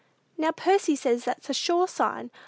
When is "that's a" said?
1.25-1.53